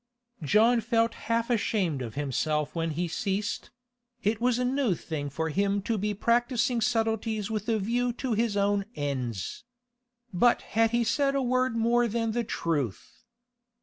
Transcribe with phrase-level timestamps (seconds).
[0.41, 3.69] John felt half ashamed of himself when he ceased;
[4.23, 8.33] it was a new thing for him to be practising subtleties with a view to
[8.33, 9.63] his own ends.
[10.33, 13.25] But had he said a word more than the truth?